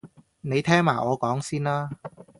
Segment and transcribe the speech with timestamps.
[0.39, 1.91] 你聽埋我講先啦